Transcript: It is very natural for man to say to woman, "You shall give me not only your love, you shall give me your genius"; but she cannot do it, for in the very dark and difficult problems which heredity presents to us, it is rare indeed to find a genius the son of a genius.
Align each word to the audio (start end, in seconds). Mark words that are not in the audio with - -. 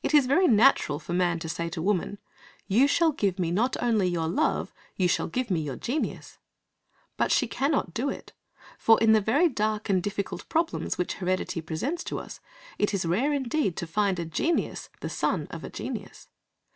It 0.00 0.14
is 0.14 0.26
very 0.28 0.46
natural 0.46 1.00
for 1.00 1.12
man 1.12 1.40
to 1.40 1.48
say 1.48 1.68
to 1.70 1.82
woman, 1.82 2.18
"You 2.68 2.86
shall 2.86 3.10
give 3.10 3.36
me 3.36 3.50
not 3.50 3.76
only 3.82 4.06
your 4.06 4.28
love, 4.28 4.72
you 4.94 5.08
shall 5.08 5.26
give 5.26 5.50
me 5.50 5.58
your 5.58 5.74
genius"; 5.74 6.38
but 7.16 7.32
she 7.32 7.48
cannot 7.48 7.92
do 7.92 8.08
it, 8.08 8.32
for 8.78 9.00
in 9.00 9.10
the 9.12 9.20
very 9.20 9.48
dark 9.48 9.88
and 9.88 10.00
difficult 10.00 10.48
problems 10.48 10.98
which 10.98 11.14
heredity 11.14 11.60
presents 11.60 12.04
to 12.04 12.20
us, 12.20 12.38
it 12.78 12.94
is 12.94 13.04
rare 13.04 13.32
indeed 13.32 13.76
to 13.78 13.88
find 13.88 14.20
a 14.20 14.24
genius 14.24 14.88
the 15.00 15.10
son 15.10 15.48
of 15.50 15.64
a 15.64 15.68
genius. 15.68 16.28